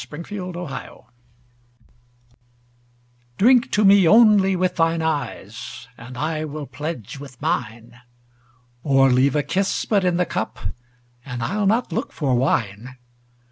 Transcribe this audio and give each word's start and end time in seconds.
Y 0.11 0.17
Z 0.17 0.23
To 0.35 0.67
Celia 0.67 1.01
DRINK 3.37 3.69
to 3.71 3.85
me, 3.85 4.07
only, 4.07 4.55
with 4.55 4.77
thine 4.77 5.03
eyes, 5.03 5.87
And 5.95 6.17
I 6.17 6.43
will 6.43 6.65
pledge 6.65 7.19
with 7.19 7.39
mine; 7.39 8.01
Or 8.81 9.11
leave 9.11 9.35
a 9.35 9.43
kiss 9.43 9.85
but 9.85 10.03
in 10.03 10.17
the 10.17 10.25
cup, 10.25 10.57
And 11.23 11.43
I'll 11.43 11.67
not 11.67 11.91
look 11.93 12.11
for 12.11 12.33
wine. 12.33 12.95